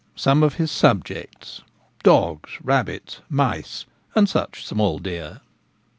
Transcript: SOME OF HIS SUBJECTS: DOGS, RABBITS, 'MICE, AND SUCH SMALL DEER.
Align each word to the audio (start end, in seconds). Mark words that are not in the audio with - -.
SOME 0.15 0.41
OF 0.41 0.55
HIS 0.55 0.71
SUBJECTS: 0.71 1.61
DOGS, 2.01 2.57
RABBITS, 2.63 3.21
'MICE, 3.29 3.85
AND 4.15 4.27
SUCH 4.27 4.65
SMALL 4.65 4.97
DEER. 4.97 5.41